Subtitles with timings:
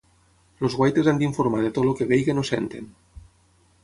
[0.67, 2.89] Els guaites han d'informar de tot el que vegin o sentin.